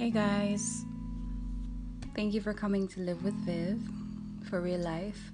[0.00, 0.86] Hey guys,
[2.16, 3.78] thank you for coming to Live with Viv
[4.48, 5.30] for real life,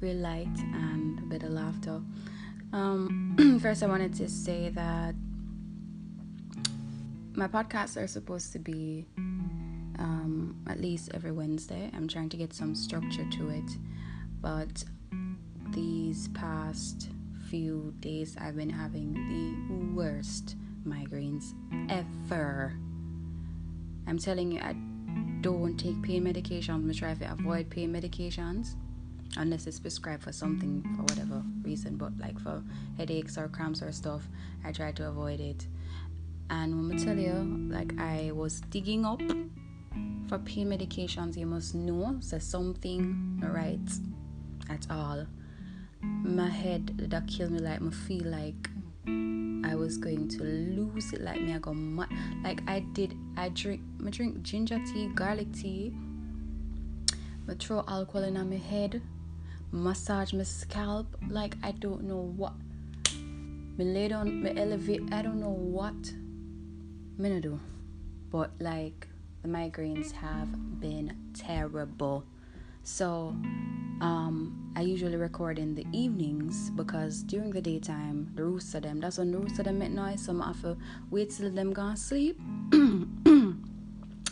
[0.00, 2.02] real light, and a bit of laughter.
[2.72, 5.14] Um, first, I wanted to say that
[7.34, 9.06] my podcasts are supposed to be
[10.00, 11.88] um, at least every Wednesday.
[11.94, 13.70] I'm trying to get some structure to it,
[14.40, 14.82] but
[15.70, 17.08] these past
[17.48, 21.54] few days I've been having the worst migraines
[21.88, 22.74] ever.
[24.08, 24.74] I'm telling you, I
[25.42, 26.70] don't take pain medications.
[26.70, 28.74] I'm try to avoid pain medications
[29.36, 31.96] unless it's prescribed for something for whatever reason.
[31.96, 32.62] But like for
[32.96, 34.26] headaches or cramps or stuff,
[34.64, 35.66] I try to avoid it.
[36.48, 37.34] And when I tell you,
[37.70, 39.20] like I was digging up
[40.28, 43.90] for pain medications, you must know there's something right
[44.70, 45.26] at all.
[46.00, 48.70] My head that killed me, like I feel like
[49.64, 51.20] I was going to lose it.
[51.20, 52.08] Like me, I got mad.
[52.42, 53.14] Like I did.
[53.36, 53.82] I drink.
[54.04, 55.92] I drink ginger tea, garlic tea.
[57.48, 59.02] I throw alcohol in my head.
[59.72, 61.16] Massage my scalp.
[61.28, 62.54] Like I don't know what.
[63.76, 64.42] Me lay down.
[64.42, 65.02] Me elevate.
[65.12, 66.12] I don't know what.
[67.18, 67.60] Me no do.
[68.30, 69.06] But like
[69.42, 72.24] the migraines have been terrible.
[72.88, 73.36] So
[74.00, 79.18] um, I usually record in the evenings because during the daytime, the rooster them, that's
[79.18, 80.78] when the rooster them make noise, so I have to
[81.10, 82.40] wait till them gone to sleep.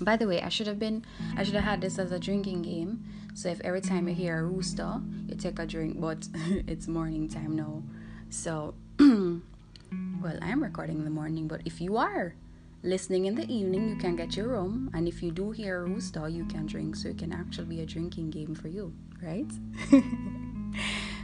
[0.00, 1.04] By the way, I should have been,
[1.36, 3.04] I should have had this as a drinking game.
[3.34, 6.26] So if every time you hear a rooster, you take a drink, but
[6.66, 7.82] it's morning time now.
[8.30, 9.42] So, well,
[10.41, 12.34] I'm recording in the morning, but if you are
[12.86, 15.84] listening in the evening, you can get your rum, and if you do hear a
[15.84, 16.96] rooster, you can drink.
[16.96, 19.50] So it can actually be a drinking game for you right?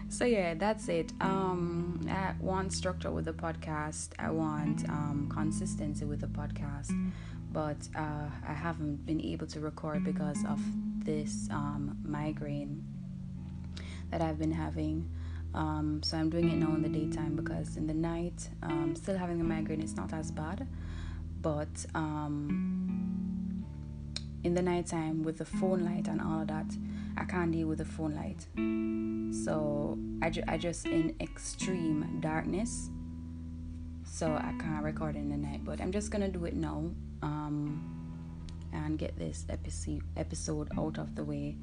[0.09, 1.13] so yeah, that's it.
[1.21, 4.11] Um, I want structure with the podcast.
[4.19, 6.93] I want um, consistency with the podcast,
[7.53, 10.61] but uh, I haven't been able to record because of
[11.05, 12.85] this um, migraine
[14.11, 15.09] that I've been having.
[15.55, 19.19] Um, so I'm doing it now in the daytime because in the night, um, still
[19.19, 20.67] having a migraine, it's not as bad.
[21.43, 23.65] But um,
[24.45, 26.73] in the nighttime, with the phone light and all of that,
[27.17, 28.47] I can't deal with the phone light.
[29.45, 32.89] So I, ju- I just in extreme darkness.
[34.05, 36.91] So I can't record in the night, but I'm just gonna do it now
[37.23, 37.83] um,
[38.73, 41.57] and get this episode episode out of the way.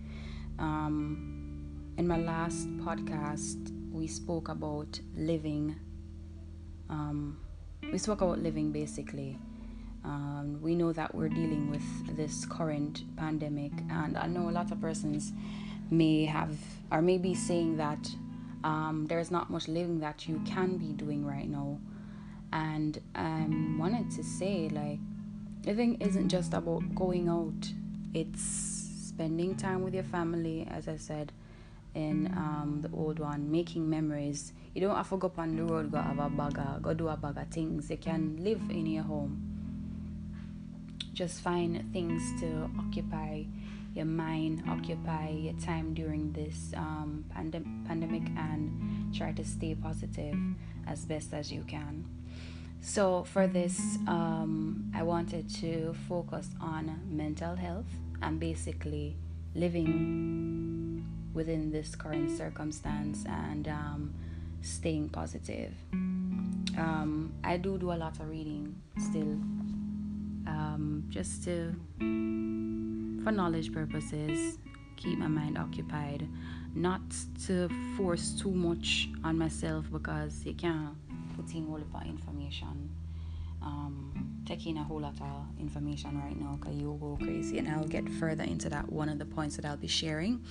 [0.58, 5.76] Um, in my last podcast, we spoke about living.
[6.90, 7.38] Um,
[7.92, 9.38] we spoke about living basically
[10.10, 14.72] um, we know that we're dealing with this current pandemic, and I know a lot
[14.72, 15.32] of persons
[15.92, 16.58] may have
[16.92, 18.10] or may be saying that
[18.64, 21.78] um, there's not much living that you can be doing right now.
[22.52, 24.98] And I um, wanted to say, like,
[25.64, 27.72] living isn't just about going out,
[28.16, 28.42] it's
[29.10, 31.32] spending time with your family, as I said
[31.94, 34.54] in um, the old one, making memories.
[34.74, 37.10] You don't have to go up on the road, go have a bag, go do
[37.10, 37.92] a bag of things.
[37.92, 39.49] You can live in your home
[41.20, 43.44] just find things to occupy
[43.94, 50.38] your mind, occupy your time during this um, pandem- pandemic, and try to stay positive
[50.88, 52.06] as best as you can.
[52.80, 57.92] So, for this, um, I wanted to focus on mental health
[58.22, 59.18] and basically
[59.54, 64.14] living within this current circumstance and um,
[64.62, 65.74] staying positive.
[65.92, 69.38] Um, I do do a lot of reading still
[70.50, 71.76] um, just to,
[73.24, 74.58] for knowledge purposes,
[74.98, 76.28] keep my mind occupied,
[76.76, 77.02] not
[77.46, 80.96] to force too much on myself because you can't
[81.36, 82.90] put in a whole lot of information.
[83.62, 87.84] Um, taking a whole lot of information right now because you'll go crazy, and I'll
[87.84, 90.42] get further into that one of the points that I'll be sharing.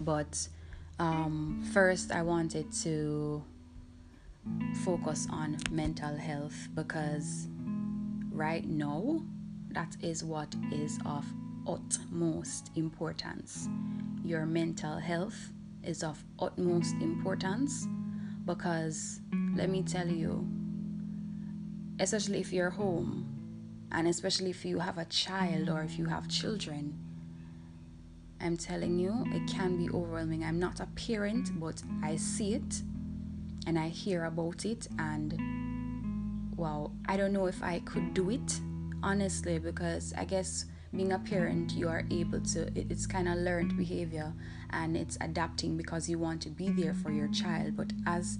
[0.00, 0.48] But
[0.98, 3.42] um, first, I wanted to
[4.84, 7.48] focus on mental health because
[8.32, 9.22] right now,
[9.70, 11.24] that is what is of
[11.66, 13.68] utmost importance.
[14.24, 15.52] Your mental health
[15.82, 17.86] is of utmost importance
[18.44, 19.20] because
[19.54, 20.46] let me tell you,
[22.00, 23.28] especially if you're home
[23.92, 26.98] and especially if you have a child or if you have children,
[28.40, 30.42] I'm telling you, it can be overwhelming.
[30.42, 32.82] I'm not a parent, but I see it
[33.66, 35.61] and I hear about it and
[36.62, 38.60] wow, I don't know if I could do it
[39.02, 43.76] honestly because I guess being a parent you are able to it's kind of learned
[43.76, 44.32] behavior
[44.70, 48.38] and it's adapting because you want to be there for your child but as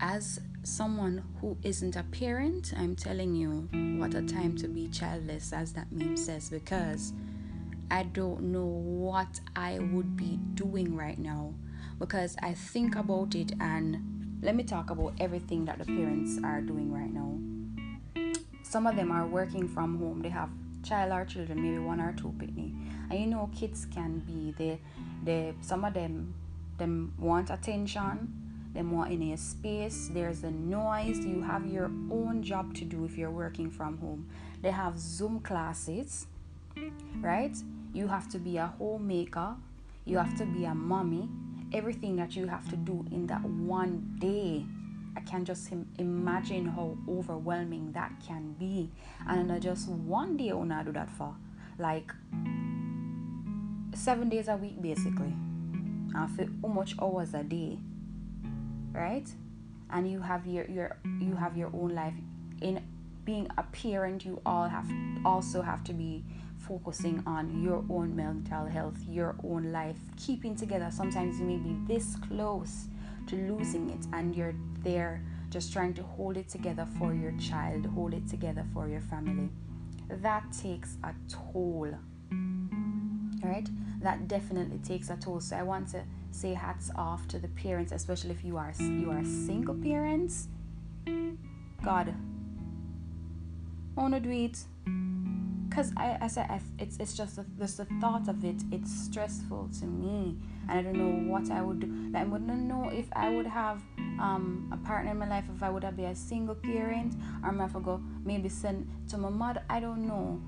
[0.00, 3.68] as someone who isn't a parent, I'm telling you,
[3.98, 7.12] what a time to be childless, as that meme says, because
[7.90, 11.54] I don't know what I would be doing right now.
[11.98, 16.60] Because I think about it, and let me talk about everything that the parents are
[16.60, 17.38] doing right now.
[18.62, 20.50] Some of them are working from home, they have
[20.82, 22.74] child or children, maybe one or two pitney.
[23.10, 24.80] And you know, kids can be they,
[25.24, 26.34] they some of them
[26.78, 28.36] them want attention.
[28.72, 30.10] Them want in a space.
[30.14, 31.18] There's a noise.
[31.18, 34.28] You have your own job to do if you're working from home.
[34.62, 36.28] They have zoom classes
[37.20, 37.56] right?
[37.92, 39.56] You have to be a homemaker.
[40.04, 41.28] You have to be a mommy
[41.72, 44.64] everything that you have to do in that one day
[45.16, 48.90] i can just imagine how overwhelming that can be.
[49.28, 51.34] And I just one day when I do that for
[51.78, 52.12] like
[53.94, 55.34] seven days a week basically.
[56.14, 57.78] And for how much hours a day
[58.92, 59.28] right?
[59.90, 62.14] And you have your your you have your own life.
[62.60, 62.82] In
[63.24, 64.88] being a parent you all have
[65.24, 66.24] also have to be
[66.70, 70.88] focusing on your own mental health your own life keeping together.
[70.92, 72.86] Sometimes you may be this close
[73.26, 75.20] to losing it and you're there
[75.50, 79.48] just trying to hold it together for your child hold it together for your family.
[80.08, 81.92] That takes a toll
[83.42, 83.68] right?
[84.00, 85.40] That definitely takes a toll.
[85.40, 89.10] So i want to say hats off to the parents, especially if you are you
[89.10, 90.46] are single parents.
[91.84, 92.14] God,
[93.96, 94.58] wanna do it,
[95.70, 98.62] cause I, I said I, it's it's just a, just the thought of it.
[98.70, 100.36] It's stressful to me,
[100.68, 101.86] and I don't know what I would do.
[102.12, 103.82] Like, I wouldn't know if I would have
[104.18, 107.14] um, a partner in my life if I would have a single parent,
[107.44, 109.62] or if I go maybe send to my mother.
[109.68, 110.40] I don't know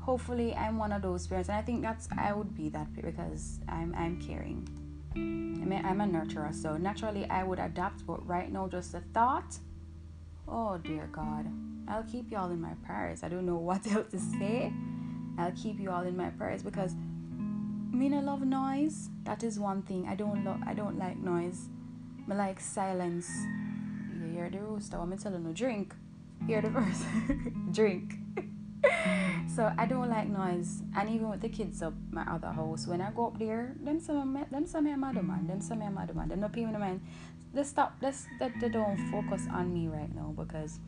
[0.00, 3.60] hopefully I'm one of those parents and I think that's I would be that because
[3.68, 4.68] I'm I'm caring.
[5.14, 9.00] I mean, I'm a nurturer, so naturally I would adapt, but right now, just the
[9.12, 9.58] thought.
[10.48, 11.46] Oh, dear God.
[11.88, 13.22] I'll keep you all in my prayers.
[13.22, 14.72] I don't know what else to say.
[15.38, 19.08] I'll keep you all in my prayers because I mean I love noise.
[19.24, 20.06] That is one thing.
[20.08, 21.68] I don't love I don't like noise.
[22.30, 23.28] I like silence.
[24.18, 25.94] You hear the rooster, I'm telling you drink.
[26.46, 27.04] Hear the verse.
[27.72, 28.14] drink
[29.54, 30.82] so I don't like noise.
[30.96, 34.00] And even with the kids up my other house, when I go up there, them
[34.00, 36.28] some them some me mad man, them some me mad man.
[36.28, 37.00] Them no pay me no mind.
[37.54, 38.00] They stop.
[38.00, 40.78] This that they don't focus on me right now because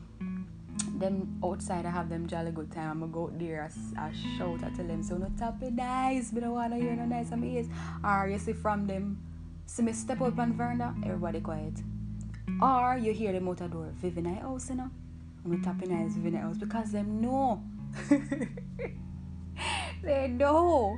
[0.99, 2.91] them outside I have them jolly good time.
[2.91, 6.31] I'ma go out there, I, I shout, I tell them so no tap it nice,
[6.31, 7.67] but I wanna hear no nice on my ears.
[8.03, 9.17] Or you see from them,
[9.65, 11.73] see me step up on veranda, everybody quiet.
[12.61, 14.89] Or you hear them out the door, Vivian house, you know.
[15.43, 17.61] I'm tapping eyes Vivian house because them know
[20.03, 20.97] they know.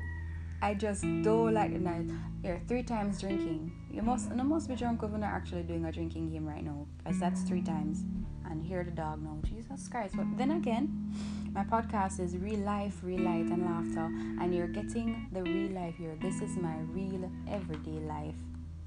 [0.61, 2.09] I just don't like the night.
[2.41, 3.71] Here, three times drinking.
[3.91, 6.63] You must, you must be drunk if you're not actually doing a drinking game right
[6.63, 8.03] now, because that's three times.
[8.49, 9.37] And hear the dog now.
[9.43, 10.15] Jesus Christ!
[10.15, 11.13] But then again,
[11.51, 14.05] my podcast is real life, real light, and laughter,
[14.41, 16.17] and you're getting the real life here.
[16.21, 18.35] This is my real everyday life,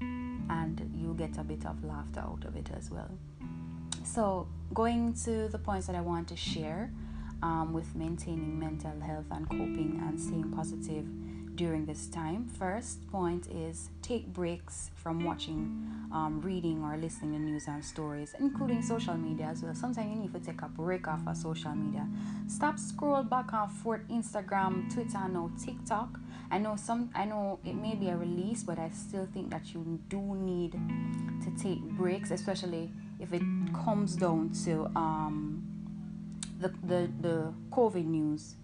[0.01, 3.11] and you get a bit of laughter out of it as well.
[4.03, 6.91] So, going to the points that I want to share
[7.43, 11.05] um, with maintaining mental health and coping and staying positive
[11.61, 12.49] during this time.
[12.57, 18.33] First point is take breaks from watching, um, reading, or listening to news and stories,
[18.39, 19.75] including social media as well.
[19.75, 22.07] Sometimes you need to take a break off of social media.
[22.47, 26.19] Stop scroll back and forth Instagram, Twitter, no TikTok.
[26.49, 27.11] I know some.
[27.13, 30.71] I know it may be a release, but I still think that you do need
[31.43, 32.89] to take breaks, especially
[33.19, 33.43] if it
[33.85, 35.61] comes down to um
[36.59, 38.55] the, the, the COVID news.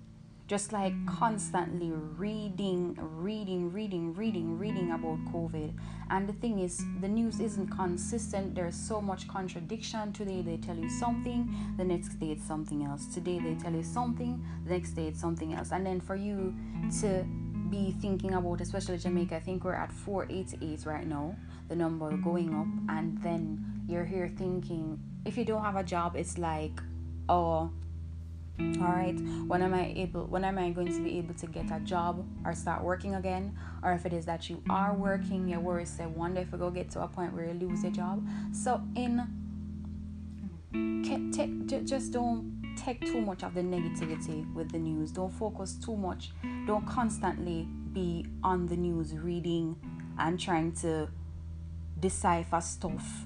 [0.48, 5.74] Just like constantly reading, reading, reading, reading, reading about COVID.
[6.10, 8.56] And the thing is, the news isn't consistent.
[8.56, 10.14] There's so much contradiction.
[10.14, 13.08] Today they tell you something, the next day it's something else.
[13.14, 15.74] Today they tell you something, the next day it's something else.
[15.74, 16.56] And then for you
[17.02, 17.26] to
[17.70, 21.36] be thinking about, especially Jamaica, I think we're at 488 right now,
[21.68, 22.96] the number going up.
[22.96, 26.80] And then you're here thinking, if you don't have a job, it's like,
[27.28, 27.70] oh,
[28.60, 31.70] all right when am i able when am i going to be able to get
[31.72, 33.58] a job or start working again?
[33.84, 36.58] Or if it is that you are working your worries say one day if you
[36.58, 38.28] go get to a point where you lose your job.
[38.52, 39.28] So in
[41.86, 45.12] just don't take too much of the negativity with the news.
[45.12, 46.32] Don't focus too much.
[46.66, 49.76] Don't constantly be on the news reading
[50.20, 51.10] and trying to
[52.00, 53.26] decipher stuff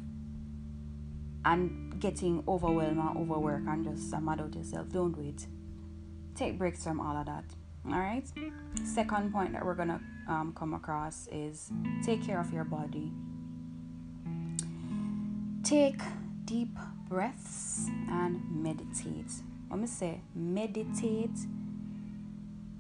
[1.44, 4.90] and getting overwhelmed or overworked and just mad out yourself.
[4.90, 5.46] Don't do it.
[6.36, 7.46] Take breaks from all of that.
[7.86, 8.26] All right.
[8.84, 11.72] Second point that we're gonna um, come across is
[12.04, 13.12] take care of your body.
[15.64, 16.02] Take
[16.46, 16.76] deep
[17.08, 19.32] breaths and meditate.
[19.70, 21.38] I'm gonna say meditate.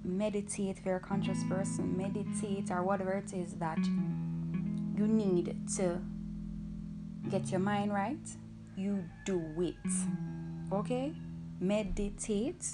[0.03, 3.77] Meditate if you're a conscious person, meditate or whatever it is that
[4.97, 5.99] you need to
[7.29, 8.17] get your mind right.
[8.81, 9.75] You do it.
[10.73, 11.13] Okay?
[11.59, 12.65] Meditate.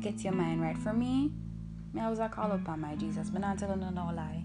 [0.00, 0.78] Get your mind right.
[0.78, 1.32] For me,
[2.00, 4.42] I was a call upon my Jesus, but not telling no, no lie.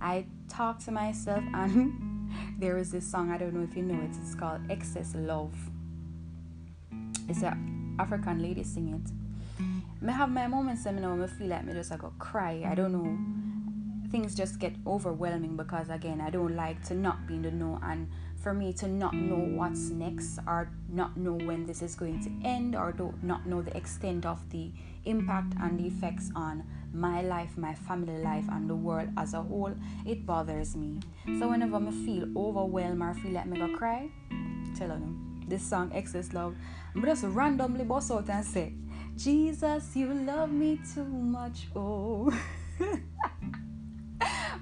[0.00, 3.94] I talk to myself and there is this song, I don't know if you know
[4.02, 5.54] it, it's called Excess Love.
[7.28, 10.08] It's an African lady sing it.
[10.08, 12.64] I have my moments and I feel like me just like cry.
[12.66, 14.10] I don't know.
[14.10, 17.78] Things just get overwhelming because again I don't like to not be in the know
[17.84, 18.08] and
[18.44, 22.30] for me to not know what's next or not know when this is going to
[22.46, 24.70] end or do not know the extent of the
[25.06, 29.40] impact and the effects on my life, my family life, and the world as a
[29.40, 29.74] whole,
[30.04, 31.00] it bothers me.
[31.38, 34.10] So whenever I feel overwhelmed or feel like me go cry,
[34.76, 36.54] tell them this song Excess Love,
[36.94, 38.74] I'm just randomly bust out and say,
[39.16, 42.30] Jesus, you love me too much, oh.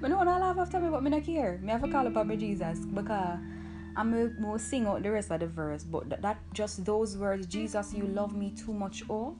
[0.00, 1.58] but no one laugh after me, but me not care.
[1.60, 3.38] Me have to call upon my Jesus because
[3.96, 5.84] I'm going to sing out the rest of the verse.
[5.84, 9.36] But that, that just those words, Jesus, you love me too much, oh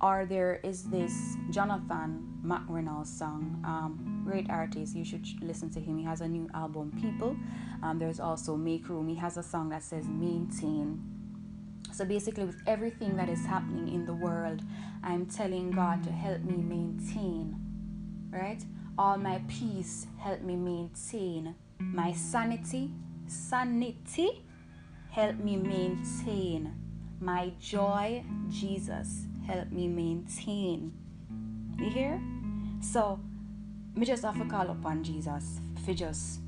[0.00, 4.96] or there is this Jonathan McReynolds song, um, great artist.
[4.96, 5.98] You should listen to him.
[5.98, 7.36] He has a new album, People.
[7.82, 9.08] Um, there's also Make Room.
[9.08, 11.02] He has a song that says Maintain.
[11.92, 14.62] So basically, with everything that is happening in the world,
[15.02, 17.56] I'm telling God to help me maintain,
[18.30, 18.64] right?
[18.96, 21.54] All my peace, help me maintain.
[21.78, 22.90] My sanity,
[23.30, 24.42] sanity,
[25.10, 26.74] help me maintain.
[27.20, 30.92] My joy, Jesus, help me maintain.
[31.78, 32.20] You hear?
[32.80, 33.20] So,
[33.94, 36.40] me just have to call upon Jesus for just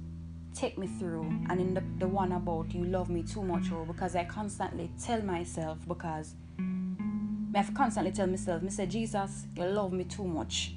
[0.54, 1.24] take me through.
[1.48, 4.90] And in the, the one about you love me too much, oh, because I constantly
[5.02, 10.24] tell myself, because I have constantly tell myself, me say, Jesus, you love me too
[10.24, 10.74] much.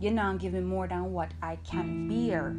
[0.00, 2.56] You're not giving more than what I can bear.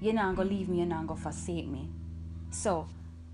[0.00, 1.90] You're not gonna leave me, you're not gonna forsake me.
[2.50, 2.88] So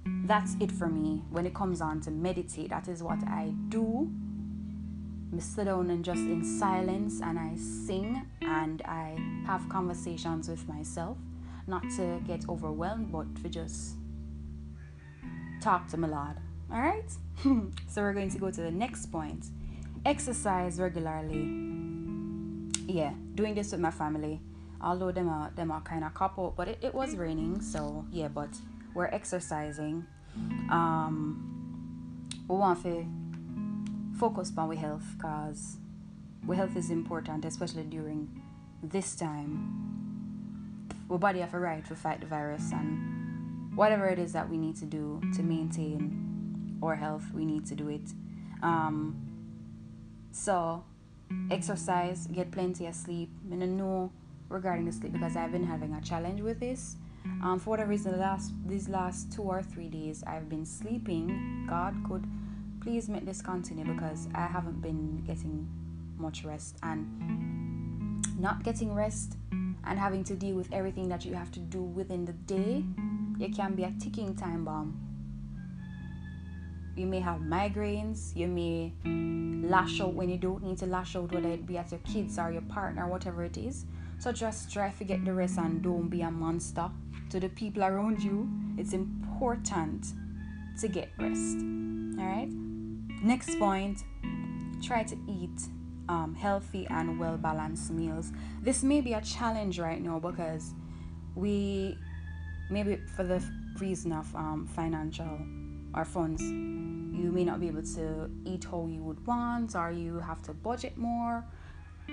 [0.06, 2.70] that's it for me when it comes on to meditate.
[2.70, 4.10] That is what I do.
[5.34, 9.16] I sit down and just in silence and I sing and I
[9.46, 11.18] have conversations with myself.
[11.66, 13.96] Not to get overwhelmed, but to just
[15.60, 16.36] talk to my Lord.
[16.70, 17.10] Alright?
[17.88, 19.46] so we're going to go to the next point.
[20.04, 21.44] Exercise regularly.
[22.86, 24.40] Yeah, doing this with my family.
[24.84, 28.28] Although them are them are kind of couple, but it, it was raining, so yeah,
[28.28, 28.50] but
[28.94, 30.06] we're exercising,
[30.70, 33.06] um, we want to
[34.18, 35.78] focus on our health because
[36.46, 38.42] our health is important, especially during
[38.82, 40.86] this time.
[41.10, 44.58] Our body have a right to fight the virus and whatever it is that we
[44.58, 48.12] need to do to maintain our health, we need to do it.
[48.62, 49.16] Um,
[50.30, 50.84] so
[51.50, 53.30] exercise, get plenty of sleep.
[53.50, 54.12] I don't know
[54.54, 56.96] regarding the sleep because I've been having a challenge with this.
[57.42, 61.66] Um, for whatever reason, the last these last two or three days I've been sleeping.
[61.68, 62.24] God could
[62.80, 65.68] please make this continue because I haven't been getting
[66.16, 67.02] much rest and
[68.38, 72.24] not getting rest and having to deal with everything that you have to do within
[72.24, 72.84] the day.
[73.40, 75.00] It can be a ticking time bomb.
[76.96, 78.36] You may have migraines.
[78.36, 78.92] You may
[79.68, 82.38] lash out when you don't need to lash out, whether it be at your kids
[82.38, 83.86] or your partner, whatever it is.
[84.24, 86.90] So just try to get the rest and don't be a monster
[87.28, 90.06] to the people around you, it's important
[90.80, 91.58] to get rest.
[91.58, 92.48] All right.
[93.22, 94.02] Next point
[94.82, 95.68] try to eat
[96.08, 98.32] um, healthy and well balanced meals.
[98.62, 100.72] This may be a challenge right now because
[101.34, 101.98] we,
[102.70, 103.44] maybe for the
[103.78, 105.38] reason of um, financial
[105.94, 110.18] or funds, you may not be able to eat how you would want, or you
[110.18, 111.44] have to budget more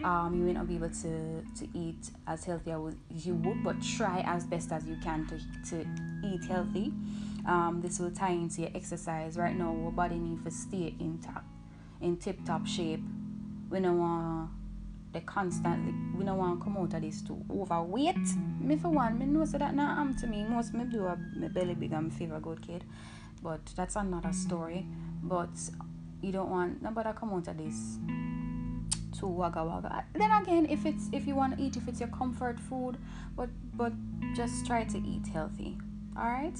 [0.03, 3.81] um, you may not be able to, to eat as healthy as you would, but
[3.81, 5.37] try as best as you can to,
[5.69, 5.87] to
[6.25, 6.93] eat healthy.
[7.45, 9.37] Um, this will tie into your exercise.
[9.37, 11.45] Right now, our body needs to stay intact,
[12.01, 13.01] in tip top shape.
[13.69, 14.49] We don't want
[15.13, 18.15] they constantly we don't want to come out of this too overweight.
[18.59, 20.43] Me for one, me know so that not am to me.
[20.43, 22.85] Most me do a my belly big feel a good kid,
[23.43, 24.85] but that's another story.
[25.23, 25.49] But
[26.21, 27.97] you don't want nobody come out of this
[29.27, 30.05] wagga wagga.
[30.13, 32.97] Then again, if it's if you want to eat, if it's your comfort food,
[33.35, 33.93] but but
[34.35, 35.77] just try to eat healthy.
[36.17, 36.57] All right.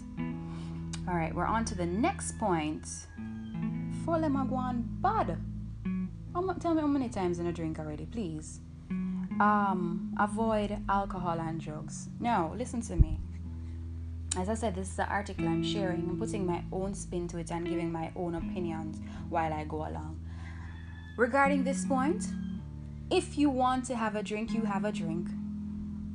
[1.08, 1.34] All right.
[1.34, 2.88] We're on to the next point.
[4.06, 5.38] Follow my guan bad.
[6.60, 8.60] Tell me how many times in a drink already, please.
[9.39, 12.08] Um, avoid alcohol and drugs.
[12.20, 13.20] No, listen to me.
[14.38, 16.08] as I said, this is the article I'm sharing.
[16.10, 19.00] I'm putting my own spin to it and giving my own opinions
[19.30, 20.20] while I go along.
[21.18, 22.27] Regarding this point,
[23.12, 25.27] if you want to have a drink, you have a drink.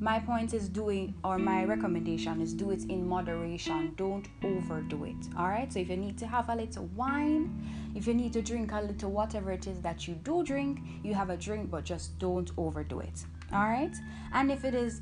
[0.01, 3.93] My point is doing, or my recommendation is do it in moderation.
[3.97, 5.17] Don't overdo it.
[5.39, 5.71] All right.
[5.71, 7.51] So if you need to have a little wine,
[7.95, 11.15] if you need to drink a little whatever it is that you do drink, you
[11.15, 13.25] have a drink, but just don't overdo it.
[13.53, 13.95] All right.
[14.33, 15.01] And if it is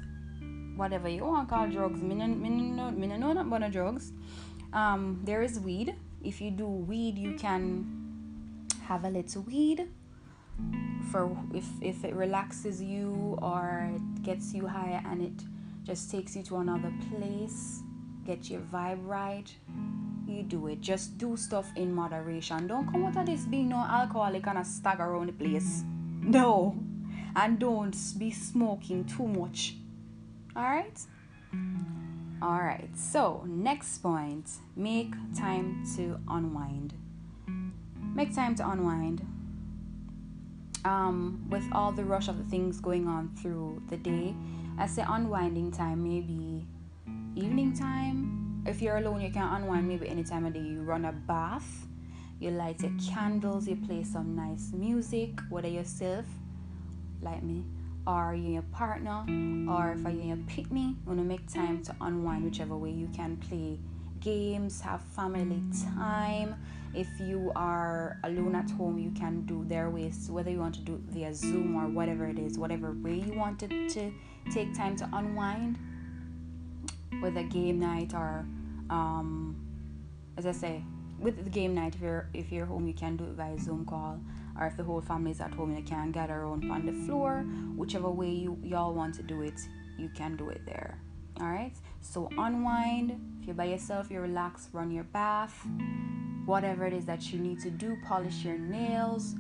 [0.77, 4.13] whatever you want to call drugs, me no, not about drugs.
[4.73, 5.95] Um, there is weed.
[6.25, 9.89] If you do weed, you can have a little weed
[11.11, 15.45] for if if it relaxes you or it gets you higher and it
[15.85, 17.83] just takes you to another place,
[18.25, 19.55] get your vibe right.
[20.27, 20.81] You do it.
[20.81, 22.67] Just do stuff in moderation.
[22.67, 25.85] Don't come out of this being no alcoholic and a stagger around the place.
[26.23, 26.75] No.
[27.37, 29.75] And don't be smoking too much
[30.57, 31.01] all right
[32.41, 36.95] all right so next point make time to unwind
[38.15, 39.27] make time to unwind
[40.85, 44.35] um, with all the rush of the things going on through the day
[44.79, 46.67] i say unwinding time maybe
[47.37, 48.63] evening time.
[48.67, 50.61] If you're alone you can unwind maybe any time of day.
[50.61, 51.87] You run a bath
[52.41, 56.25] you light your candles you play some nice music whether yourself
[57.23, 57.65] like me
[58.07, 59.25] or you're your partner,
[59.71, 63.09] or if you're your pitney, you want to make time to unwind, whichever way you
[63.15, 63.79] can play
[64.25, 65.63] games, have family
[65.95, 66.57] time.
[66.95, 70.81] If you are alone at home, you can do their ways, whether you want to
[70.81, 74.13] do it via Zoom or whatever it is, whatever way you want to, to
[74.53, 75.79] take time to unwind,
[77.23, 78.47] with a game night or,
[78.91, 79.57] um,
[80.37, 80.83] as I say,
[81.19, 83.85] with the game night, if you're if you're home, you can do it via Zoom
[83.85, 84.21] call
[84.59, 86.93] or if the whole family is at home and you can gather around on the
[87.07, 87.45] floor,
[87.77, 89.61] whichever way you y'all want to do it,
[89.99, 90.99] you can do it there.
[91.41, 91.75] All right.
[92.05, 93.19] So unwind.
[93.41, 95.67] If you're by yourself, you relax, run your bath,
[96.45, 99.35] whatever it is that you need to do, polish your nails,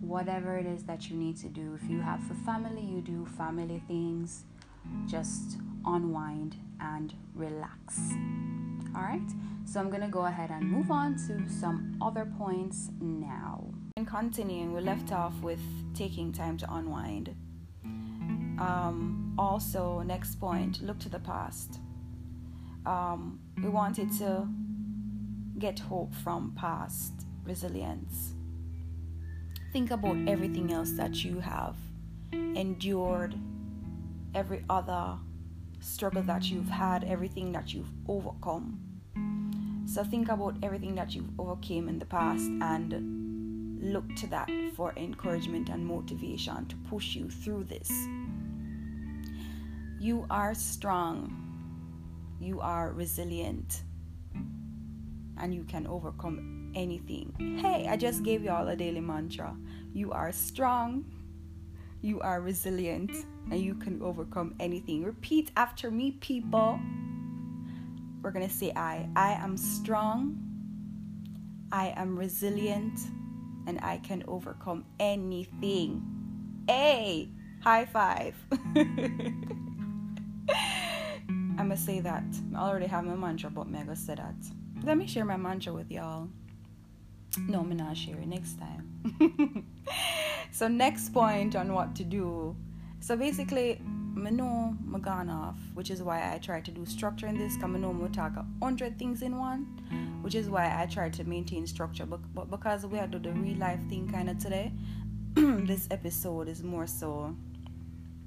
[0.00, 1.76] whatever it is that you need to do.
[1.80, 4.44] If you have for family, you do family things.
[5.06, 7.98] Just unwind and relax.
[8.94, 9.28] All right.
[9.66, 13.64] So I'm gonna go ahead and move on to some other points now.
[13.96, 15.60] And continuing, we left off with
[15.94, 17.34] taking time to unwind.
[18.58, 21.80] Um, also, next point, look to the past.
[22.86, 24.48] Um, we wanted to
[25.58, 27.12] get hope from past
[27.44, 28.34] resilience.
[29.72, 31.76] Think about everything else that you have
[32.32, 33.34] endured,
[34.34, 35.16] every other
[35.80, 38.80] struggle that you've had, everything that you've overcome.
[39.86, 44.92] So think about everything that you've overcame in the past and look to that for
[44.96, 47.90] encouragement and motivation to push you through this.
[50.00, 51.43] You are strong,
[52.44, 53.82] you are resilient,
[55.38, 57.58] and you can overcome anything.
[57.60, 59.56] Hey, I just gave you all a daily mantra.
[59.92, 61.04] You are strong,
[62.00, 63.10] you are resilient,
[63.50, 65.04] and you can overcome anything.
[65.04, 66.78] Repeat after me, people.
[68.22, 69.08] We're going to say I.
[69.16, 70.40] I am strong.
[71.70, 73.00] I am resilient
[73.66, 76.02] and I can overcome anything.
[76.68, 77.28] Hey,
[77.62, 78.34] high five.
[81.64, 82.24] I'm gonna say that.
[82.54, 84.34] I already have my mantra, but I'm gonna say that.
[84.82, 86.28] Let me share my mantra with y'all.
[87.38, 89.66] No, I'm not share it next time.
[90.52, 92.54] so next point on what to do.
[93.00, 97.38] So basically, I know gone off, which is why I try to do structure in
[97.38, 97.54] this.
[97.54, 99.64] Cause I know I'm talk hundred things in one
[100.20, 102.04] which is why I try to maintain structure.
[102.04, 104.70] But, but because we are doing the real life thing kind of today,
[105.34, 107.34] this episode is more so.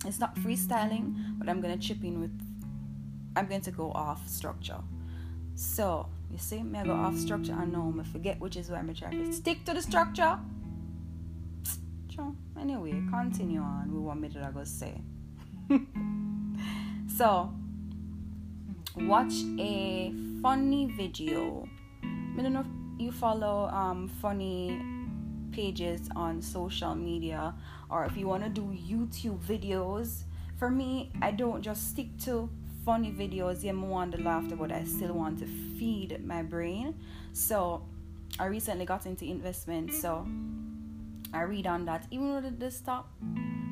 [0.05, 2.46] It's not freestyling, but I'm gonna chip in with.
[3.37, 4.79] I'm going to go off structure.
[5.55, 7.53] So you see, me I go off structure.
[7.53, 10.39] I know I forget which is why I'm trying to stick to the structure.
[12.15, 14.99] So anyway, continue on with what me I go say.
[17.15, 17.53] so
[18.95, 21.69] watch a funny video
[22.37, 22.67] I don't know if
[22.99, 24.79] you follow um, funny
[25.51, 27.55] pages on social media
[27.89, 30.23] or if you want to do YouTube videos.
[30.57, 32.49] For me, I don't just stick to
[32.87, 33.65] funny videos.
[33.65, 35.45] Yeah, I want the laughter, but I still want to
[35.77, 36.95] feed my brain.
[37.33, 37.83] So
[38.39, 40.25] I recently got into investment, so
[41.33, 42.07] I read on that.
[42.11, 43.09] Even though the stock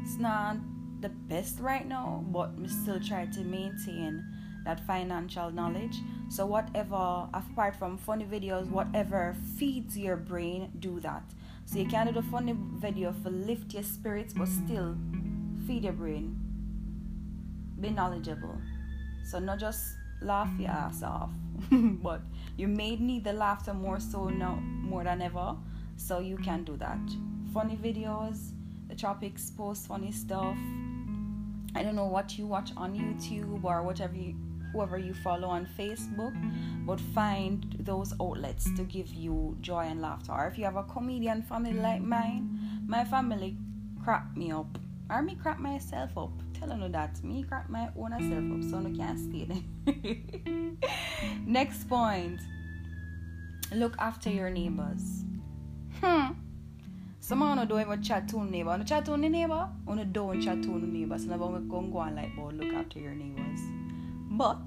[0.01, 0.57] it's not
[0.99, 4.21] the best right now, but I still try to maintain
[4.65, 5.95] that financial knowledge.
[6.27, 11.23] So, whatever, apart from funny videos, whatever feeds your brain, do that.
[11.65, 14.97] So, you can do the funny video for lift your spirits, but still
[15.65, 16.35] feed your brain.
[17.79, 18.57] Be knowledgeable.
[19.25, 20.75] So, not just laugh your mm.
[20.75, 21.31] ass off.
[21.71, 22.21] but
[22.57, 25.55] you may need the laughter more so now more than ever.
[25.97, 26.99] So you can do that.
[27.53, 28.51] Funny videos,
[28.87, 30.57] the tropics post funny stuff.
[31.73, 34.35] I don't know what you watch on YouTube or whatever you,
[34.71, 36.33] whoever you follow on Facebook,
[36.85, 40.31] but find those outlets to give you joy and laughter.
[40.31, 43.57] Or if you have a comedian family like mine, my family
[44.03, 44.77] crack me up.
[45.09, 46.31] Or me crack myself up.
[46.59, 47.23] Tell you that.
[47.23, 50.89] Me crack my own self up so I can't stay there.
[51.45, 52.39] Next point.
[53.73, 55.23] Look after your neighbors.
[56.01, 56.33] Hmm.
[57.19, 58.77] Some of don't even chat to neighbor.
[58.77, 61.17] You chat to the neighbor, you don't chat to the neighbor.
[61.17, 63.59] So never go go on like, but look after your neighbors.
[64.29, 64.59] But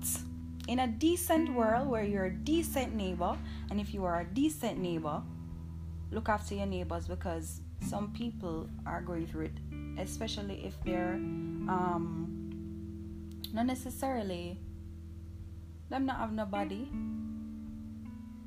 [0.66, 3.38] in a decent world where you're a decent neighbor,
[3.70, 5.22] and if you are a decent neighbor,
[6.10, 9.58] look after your neighbors because some people are going through it,
[9.98, 11.14] especially if they're
[11.68, 12.28] um,
[13.52, 14.58] not necessarily
[15.90, 16.88] them not have nobody.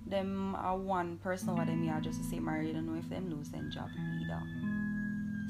[0.05, 3.29] Them are one person over them are just to say married, don't know if them
[3.29, 3.89] lose their job
[4.21, 4.41] either.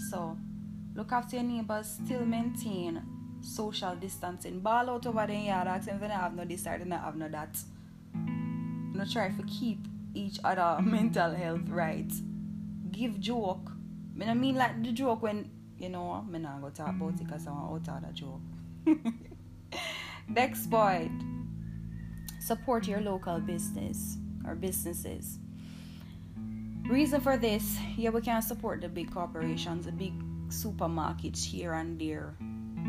[0.09, 0.37] So
[0.95, 3.01] look after your neighbors, still maintain
[3.41, 4.59] social distancing.
[4.59, 7.15] Ball out over the yard, ask them if they have no this or they have
[7.15, 7.57] no that.
[8.15, 9.79] You try to keep
[10.13, 12.11] each other mental health right.
[12.91, 13.71] Give joke.
[14.25, 15.49] I mean like the joke when
[15.81, 18.41] you know I'm not gonna talk about it because I'm out of the joke.
[20.27, 21.23] Next point.
[22.39, 25.39] Support your local business or businesses.
[26.87, 30.13] Reason for this, yeah, we can support the big corporations, the big
[30.49, 32.35] supermarkets here and there,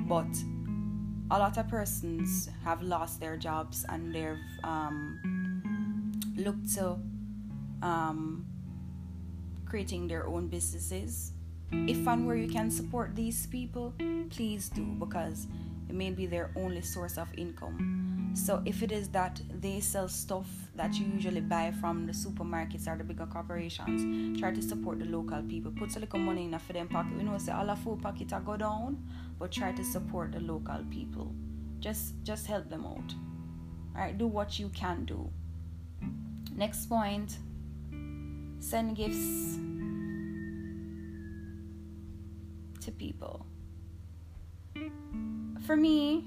[0.08, 0.26] but
[1.30, 6.98] a lot of persons have lost their jobs and they've um, looked to
[7.82, 8.44] um,
[9.66, 11.32] creating their own businesses.
[11.72, 13.94] If and where you can support these people,
[14.30, 15.46] please do because
[15.88, 18.30] it may be their only source of income.
[18.34, 22.86] So if it is that they sell stuff that you usually buy from the supermarkets
[22.86, 25.72] or the bigger corporations, try to support the local people.
[25.72, 27.16] Put a little money in a for them pocket.
[27.16, 29.02] We know say all the food pockets are go down,
[29.38, 31.34] but try to support the local people.
[31.80, 33.14] Just just help them out.
[33.94, 35.30] Alright, do what you can do.
[36.54, 37.38] Next point.
[38.60, 39.58] Send gifts
[42.84, 43.46] to people
[45.66, 46.24] for me,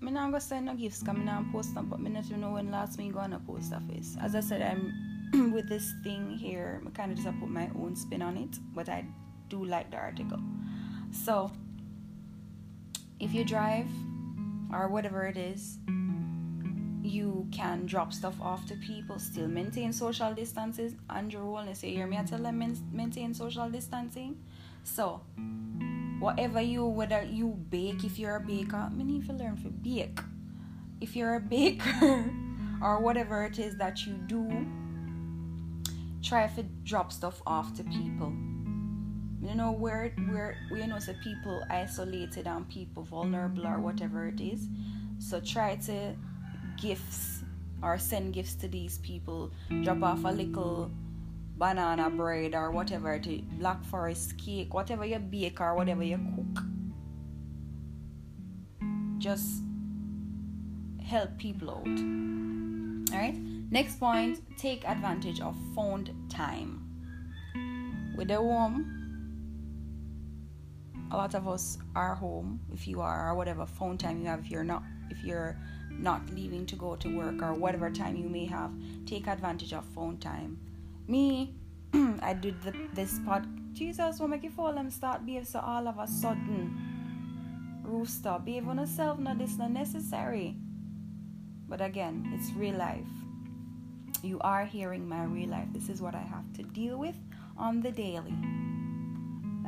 [0.00, 2.52] I'm not gonna send no gifts because I'm not post them, but I not know
[2.52, 4.16] when last me go on a post office.
[4.20, 7.96] As I said, I'm with this thing here, I kind of just put my own
[7.96, 9.04] spin on it, but I
[9.48, 10.38] do like the article.
[11.10, 11.50] So,
[13.18, 13.88] if you drive
[14.72, 15.78] or whatever it is,
[17.02, 20.94] you can drop stuff off to people, still maintain social distances.
[21.10, 22.18] And Andrew Wellness, you hear me?
[22.18, 24.36] I tell them maintain social distancing.
[24.84, 25.22] So,
[26.20, 30.20] whatever you whether you bake if you're a baker I need to learn to bake.
[31.00, 32.30] If you're a baker
[32.82, 34.48] or whatever it is that you do
[36.22, 38.32] try to drop stuff off to people.
[39.42, 44.40] You know where where you know so people isolated and people vulnerable or whatever it
[44.40, 44.68] is.
[45.18, 46.14] So try to
[46.80, 47.42] gifts
[47.82, 49.50] or send gifts to these people.
[49.82, 50.90] Drop off a little
[51.56, 56.18] banana bread or whatever it is, black forest cake, whatever you bake or whatever you
[56.36, 56.64] cook.
[59.18, 59.62] Just
[61.02, 63.14] help people out.
[63.14, 63.36] Alright?
[63.70, 66.80] Next point take advantage of phone time.
[68.16, 68.94] With the home,
[71.10, 74.40] a lot of us are home if you are or whatever phone time you have
[74.40, 75.56] if you're not if you're
[75.90, 78.72] not leaving to go to work or whatever time you may have
[79.06, 80.58] take advantage of phone time
[81.06, 81.54] me,
[82.22, 83.44] I did the, this part.
[83.72, 87.82] Jesus will make you fall and start behave so all of a sudden.
[87.82, 90.56] Rooster, behave on yourself, no, this not necessary.
[91.68, 93.06] But again, it's real life.
[94.22, 95.68] You are hearing my real life.
[95.72, 97.16] This is what I have to deal with
[97.58, 98.34] on the daily.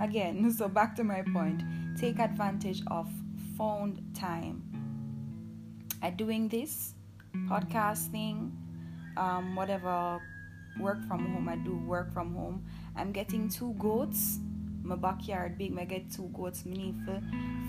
[0.00, 1.62] Again, so back to my point.
[1.98, 3.08] Take advantage of
[3.56, 4.62] phone time.
[6.02, 6.94] At doing this,
[7.48, 8.52] podcasting,
[9.16, 10.20] um, whatever
[10.80, 11.48] work from home.
[11.48, 12.64] I do work from home.
[12.96, 14.38] I'm getting two goats.
[14.82, 15.76] My backyard big.
[15.78, 16.64] I get two goats.
[16.64, 17.20] Me need to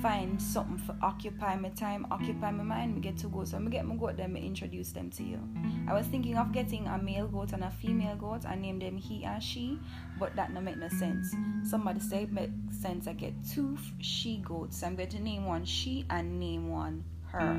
[0.02, 2.94] find something for occupy my time, occupy my mind.
[2.94, 3.52] Me get two goats.
[3.52, 4.18] So I get my goat.
[4.18, 5.40] Then me introduce them to you.
[5.88, 8.46] I was thinking of getting a male goat and a female goat.
[8.46, 9.80] I name them he and she,
[10.20, 11.34] but that no make no sense.
[11.64, 13.08] Somebody say it makes sense.
[13.08, 14.84] I get two she goats.
[14.84, 17.52] I'm going to name one she and name one her.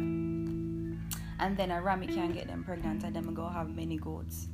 [1.41, 4.49] And then a Rami can get them pregnant and then I go have many goats.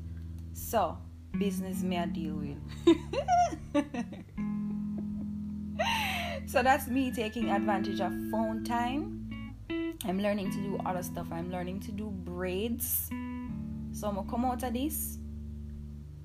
[0.54, 0.96] So,
[1.36, 2.56] business may I deal with.
[6.46, 9.52] so that's me taking advantage of phone time.
[10.04, 11.26] I'm learning to do other stuff.
[11.32, 13.08] I'm learning to do braids.
[13.90, 15.18] So I'm gonna come out of this.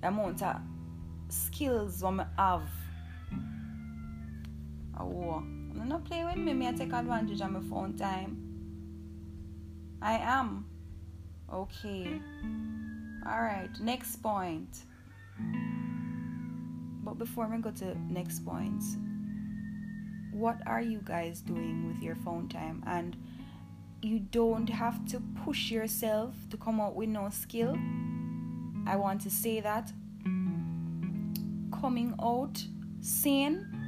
[0.04, 0.58] Amount of
[1.30, 2.70] skills I'ma have.
[5.00, 6.54] Oh, I'm not play with me.
[6.54, 8.38] Me I take advantage of my phone time.
[10.04, 10.68] I am.
[11.52, 12.22] Okay.
[13.30, 14.86] Alright, next point.
[17.04, 18.84] But before we go to next point,
[20.34, 22.84] what are you guys doing with your phone time?
[22.88, 23.16] And
[24.02, 27.78] you don't have to push yourself to come out with no skill.
[28.88, 29.92] I want to say that
[31.80, 32.64] coming out
[33.00, 33.79] sane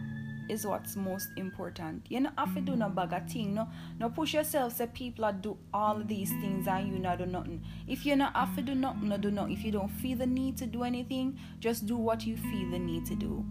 [0.51, 2.05] is what's most important.
[2.09, 2.95] You don't have to do no mm.
[2.95, 3.53] bag of thing.
[3.53, 4.73] No, no push yourself.
[4.73, 7.63] Say people are do all these things and you not do nothing.
[7.87, 9.53] If you not have to do nothing, no do nothing.
[9.53, 12.79] If you don't feel the need to do anything, just do what you feel the
[12.79, 13.45] need to do.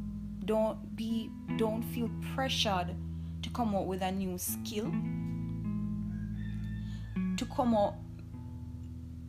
[0.44, 2.94] Don't be, don't feel pressured
[3.42, 4.92] to come out with a new skill.
[7.38, 7.94] To come out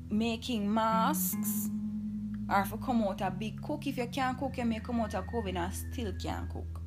[0.10, 1.70] making masks
[2.50, 3.88] or if you come out a big cook.
[3.88, 6.81] If you can't cook, you may come out a COVID and still can't cook.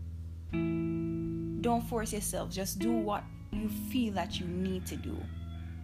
[1.61, 2.51] Don't force yourself.
[2.51, 5.17] Just do what you feel that you need to do.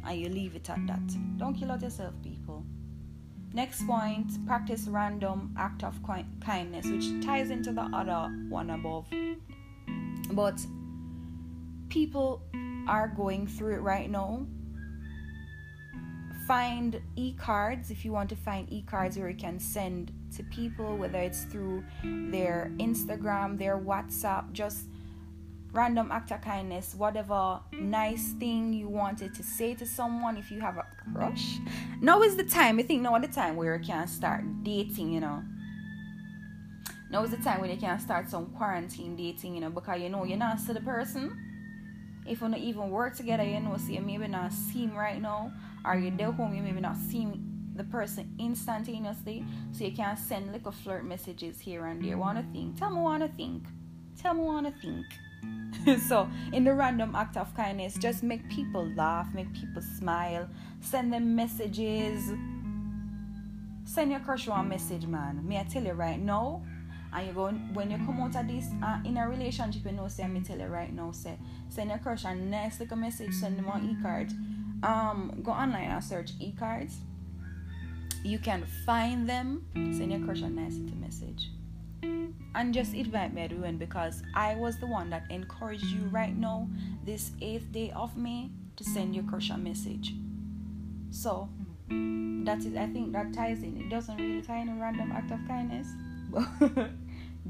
[0.04, 1.38] And you leave it at that.
[1.38, 2.64] Don't kill out yourself, people.
[3.52, 9.06] Next point practice random act of kindness, which ties into the other one above.
[10.32, 10.64] But
[11.88, 12.42] people
[12.86, 14.46] are going through it right now.
[16.46, 20.42] Find e cards if you want to find e cards where you can send to
[20.44, 24.86] people, whether it's through their Instagram, their WhatsApp, just
[25.72, 30.60] random act of kindness, whatever nice thing you wanted to say to someone if you
[30.60, 31.58] have a crush.
[32.00, 35.12] Now is the time, I think now is the time where you can start dating,
[35.12, 35.42] you know.
[37.10, 40.08] Now is the time when you can start some quarantine dating, you know, because you
[40.08, 41.46] know you're not see the person.
[42.26, 45.20] If you don't even work together, you know, so you maybe not see him right
[45.20, 45.52] now,
[45.84, 47.49] or you're there home, you maybe not see him
[47.80, 52.18] the person instantaneously so you can send little flirt messages here and there.
[52.18, 52.78] Wanna think?
[52.78, 53.64] Tell me wanna think.
[54.20, 56.00] Tell me wanna think.
[56.08, 60.46] so in the random act of kindness, just make people laugh, make people smile,
[60.80, 62.32] send them messages.
[63.86, 65.40] Send your crush one message, man.
[65.42, 66.62] May I tell you right now?
[67.14, 70.06] And you go when you come out of this uh, in a relationship, you know,
[70.06, 71.38] say me tell you right now, say
[71.70, 74.30] send your crush a nice little message, send them on e-card.
[74.82, 76.98] Um, go online and search e-cards
[78.22, 81.50] you can find them, send your crush a little message.
[82.54, 86.68] And just invite me everyone because I was the one that encouraged you right now,
[87.04, 90.14] this eighth day of May, to send your crush a message.
[91.10, 91.48] So
[91.88, 93.76] that is I think that ties in.
[93.80, 95.88] It doesn't really tie in a random act of kindness,
[96.30, 96.44] but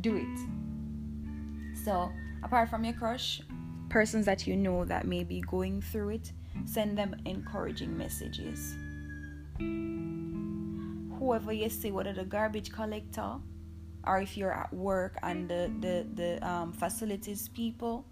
[0.01, 1.77] do it.
[1.85, 2.11] So
[2.43, 3.41] apart from your crush,
[3.89, 6.33] persons that you know that may be going through it,
[6.67, 8.77] send them encouraging messages
[11.21, 13.35] whoever you see, whether the garbage collector
[14.07, 18.07] or if you're at work and the, the, the um, facilities people,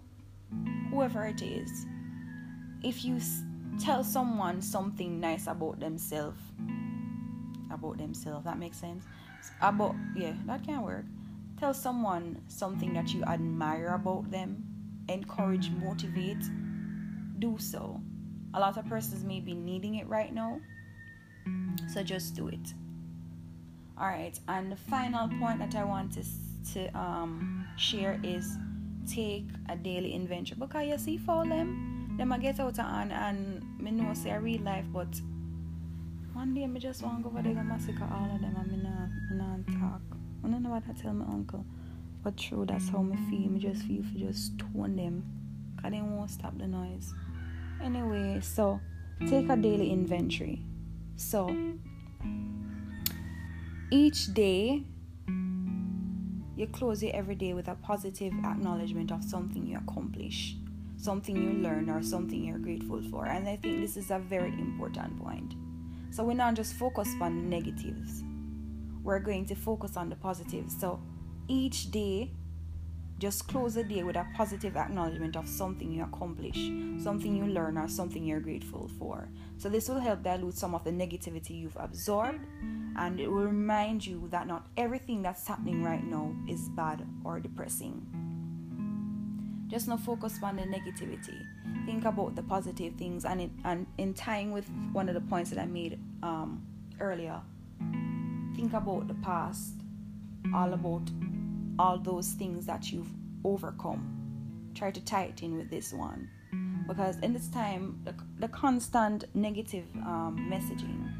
[0.91, 1.87] whoever it is,
[2.83, 3.19] if you
[3.79, 6.39] tell someone something nice about themselves,
[7.71, 9.03] about themselves, that makes sense.
[9.61, 11.05] About, yeah, that can work.
[11.59, 14.63] Tell someone something that you admire about them,
[15.09, 16.43] encourage, motivate,
[17.39, 17.99] do so.
[18.53, 20.61] A lot of persons may be needing it right now,
[21.91, 22.73] so just do it
[23.99, 26.23] all right and the final point that i want to,
[26.73, 28.57] to um, share is
[29.11, 33.79] take a daily inventory because you see for them them I get out and and
[33.79, 35.07] me know say real life but
[36.33, 38.71] one day me just want to go over there and massacre all of them and
[38.71, 40.01] me not, me not talk.
[40.43, 41.65] I don't know what I tell my uncle
[42.21, 43.49] but true that's how me feel.
[43.49, 45.23] Me just feel for just tone them.
[45.75, 47.13] Because they won't stop the noise.
[47.81, 48.81] Anyway so
[49.27, 50.61] take a daily inventory.
[51.15, 51.55] So
[53.91, 54.83] each day,
[56.55, 60.55] you close it every day with a positive acknowledgement of something you accomplish,
[60.97, 63.25] something you learn, or something you're grateful for.
[63.25, 65.55] And I think this is a very important point.
[66.11, 68.23] So we're not just focused on negatives,
[69.03, 70.75] we're going to focus on the positives.
[70.79, 71.01] So
[71.47, 72.31] each day,
[73.19, 76.71] just close the day with a positive acknowledgement of something you accomplish,
[77.03, 79.27] something you learn, or something you're grateful for.
[79.57, 82.45] So, this will help dilute some of the negativity you've absorbed
[82.99, 87.39] and it will remind you that not everything that's happening right now is bad or
[87.39, 88.05] depressing.
[89.67, 91.45] Just not focus on the negativity.
[91.85, 95.49] Think about the positive things, and in, and in tying with one of the points
[95.51, 96.65] that I made um,
[96.99, 97.39] earlier,
[98.55, 99.75] think about the past,
[100.53, 101.09] all about
[101.79, 103.09] all those things that you've
[103.45, 104.71] overcome.
[104.75, 106.29] Try to tie it in with this one.
[106.87, 111.11] because in this time, the, the constant negative um, messaging,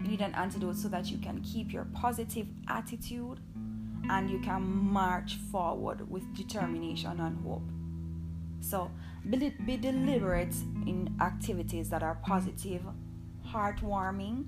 [0.00, 3.40] you need an antidote so that you can keep your positive attitude
[4.10, 7.62] and you can march forward with determination and hope.
[8.60, 8.90] So,
[9.30, 10.54] be, be deliberate
[10.86, 12.82] in activities that are positive,
[13.46, 14.46] heartwarming,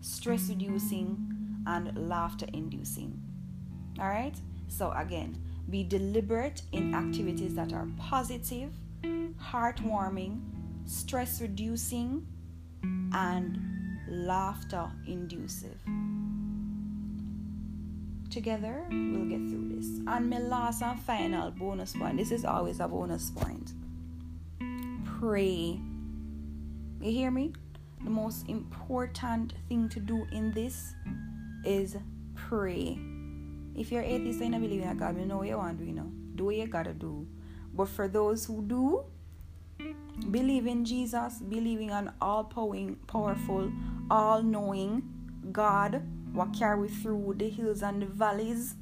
[0.00, 3.22] stress reducing, and laughter inducing.
[4.00, 4.34] All right?
[4.68, 5.36] So, again,
[5.70, 10.40] be deliberate in activities that are positive, heartwarming,
[10.86, 12.26] stress reducing,
[13.12, 13.58] and
[14.08, 15.78] laughter inducive.
[18.30, 19.86] Together, we'll get through this.
[20.06, 23.72] And my last and final bonus point this is always a bonus point.
[25.18, 25.80] Pray.
[27.00, 27.52] You hear me?
[28.04, 30.94] The most important thing to do in this
[31.64, 31.96] is
[32.34, 32.98] pray.
[33.78, 35.88] If you're atheist and you believe in God, you know what you want to do,
[35.88, 36.10] you know.
[36.34, 37.28] Do what you gotta do.
[37.72, 39.04] But for those who do,
[40.32, 43.70] believe in Jesus, believing on all powerful,
[44.10, 45.02] all knowing
[45.52, 48.74] God, what carry through the hills and the valleys,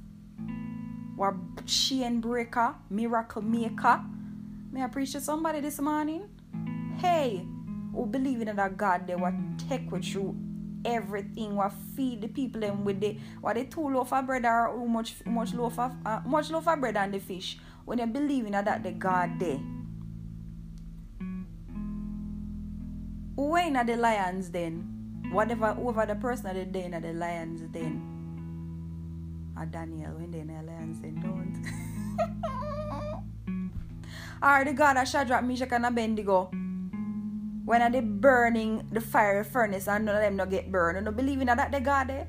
[1.14, 1.35] what
[1.66, 4.02] chain breaker, miracle maker.
[4.72, 6.26] May I preach to somebody this morning?
[6.96, 7.46] Hey,
[7.92, 9.35] who believe in that God, they will
[9.68, 10.45] take with you
[10.87, 14.70] everything what feed the people them with the what they two loaf of bread or
[14.87, 17.59] much much loaf of uh, much loaf of bread and the fish?
[17.85, 19.61] When you believe in that the God there.
[23.37, 25.29] When are the lions then?
[25.31, 28.01] Whatever whoever the person that they in the lions then.
[29.59, 31.57] Or Daniel when they in the lions then don't.
[34.42, 36.51] Or the God of Shadrach Meshach and Abednego
[37.66, 40.98] when are they burning the fire furnace and none of them not get burned?
[40.98, 42.29] You don't believe in that the God there?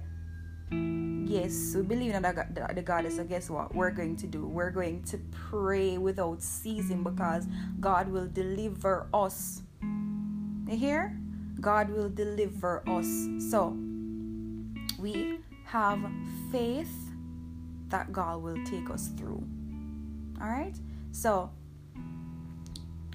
[1.30, 3.06] Yes, we believe in that the, God.
[3.06, 3.10] Eh?
[3.12, 3.73] So guess what?
[3.76, 4.47] We're going to do.
[4.47, 7.47] We're going to pray without ceasing because
[7.80, 9.62] God will deliver us.
[9.82, 11.15] You hear?
[11.62, 13.08] God will deliver us.
[13.52, 13.78] So
[14.97, 16.00] we have
[16.52, 17.12] faith
[17.89, 19.43] that God will take us through.
[20.41, 20.76] All right.
[21.12, 21.52] So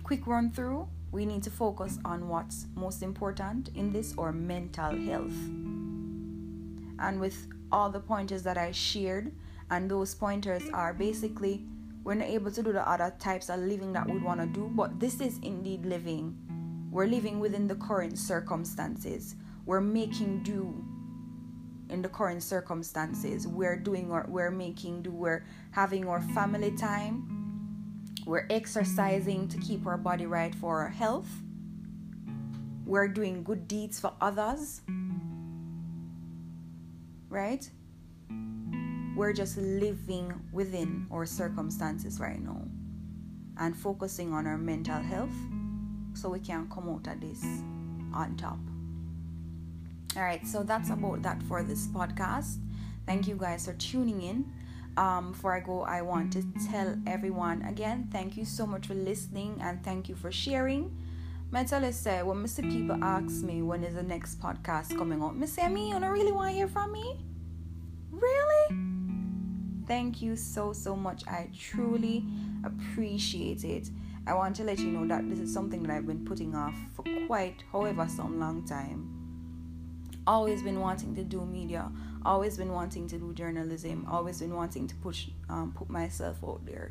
[0.04, 4.96] quick run through we need to focus on what's most important in this or mental
[5.04, 5.36] health.
[6.98, 9.30] And with all the pointers that I shared,
[9.70, 11.66] and those pointers are basically
[12.04, 14.70] we're not able to do the other types of living that we want to do,
[14.74, 16.36] but this is indeed living.
[16.90, 19.36] We're living within the current circumstances.
[19.66, 20.84] We're making do
[21.90, 23.46] in the current circumstances.
[23.46, 25.12] We're doing or we're making do.
[25.12, 27.31] We're having our family time
[28.24, 31.28] we're exercising to keep our body right for our health.
[32.86, 34.82] We're doing good deeds for others.
[37.28, 37.68] Right?
[39.16, 42.62] We're just living within our circumstances right now
[43.58, 45.34] and focusing on our mental health
[46.14, 47.42] so we can come out of this
[48.14, 48.58] on top.
[50.16, 52.58] All right, so that's about that for this podcast.
[53.06, 54.52] Thank you guys for tuning in
[54.96, 58.94] um, before I go, I want to tell everyone again thank you so much for
[58.94, 60.96] listening and thank you for sharing.
[61.54, 62.62] I tell you, say, when Mr.
[62.62, 66.32] people ask me when is the next podcast coming out, Miss me, you don't really
[66.32, 67.20] want to hear from me?
[68.10, 68.76] Really?
[69.86, 71.26] Thank you so, so much.
[71.28, 72.24] I truly
[72.64, 73.90] appreciate it.
[74.26, 76.74] I want to let you know that this is something that I've been putting off
[76.94, 79.10] for quite, however, some long time.
[80.26, 81.90] Always been wanting to do media
[82.24, 86.64] always been wanting to do journalism always been wanting to push um, put myself out
[86.64, 86.90] there.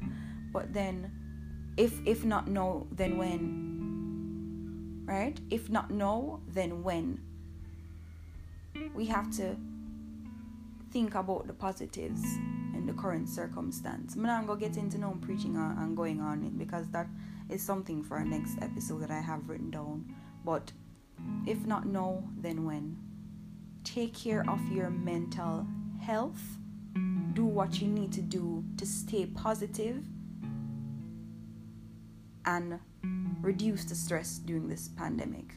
[0.52, 1.12] But then
[1.78, 5.04] if if not no then when?
[5.06, 5.40] Right?
[5.50, 7.20] If not no then when?
[8.94, 9.56] We have to
[10.92, 12.24] think about the positives
[12.74, 14.16] in the current circumstance.
[14.16, 17.08] I'm not gonna get into no preaching and going on it because that
[17.50, 20.14] is something for our next episode that i have written down.
[20.44, 20.72] But
[21.46, 22.98] if not no then when
[23.84, 25.66] take care of your mental
[26.02, 26.42] health.
[27.34, 30.04] Do what you need to do to stay positive
[32.46, 32.80] and
[33.42, 35.56] reduce the stress during this pandemic.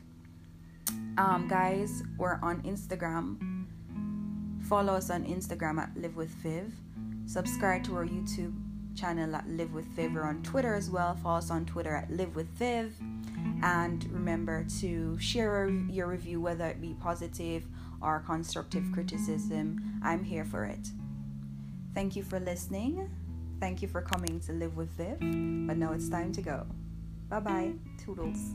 [1.18, 3.66] Um, guys, we're on Instagram.
[4.68, 6.72] Follow us on Instagram at Live with Viv.
[7.26, 8.54] Subscribe to our YouTube
[8.94, 10.14] channel at Live with Viv.
[10.14, 11.14] We're on Twitter as well.
[11.14, 12.94] Follow us on Twitter at Live with Viv.
[13.62, 17.64] And remember to share your review, whether it be positive
[18.04, 20.88] or constructive criticism, I'm here for it.
[21.94, 23.08] Thank you for listening.
[23.60, 25.18] Thank you for coming to live with Viv.
[25.66, 26.66] But now it's time to go.
[27.28, 27.72] Bye bye.
[28.04, 28.54] Toodles.